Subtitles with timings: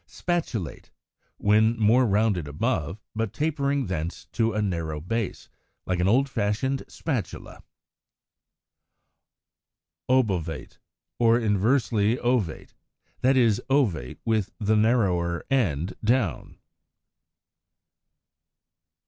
[0.07, 0.89] Spatulate (Fig.
[1.37, 5.47] 122) when more rounded above, but tapering thence to a narrow base,
[5.85, 7.61] like an old fashioned spatula.
[10.09, 10.79] Obovate (Fig.
[11.17, 12.73] 123) or inversely ovate,
[13.19, 16.57] that is, ovate with the narrower end down.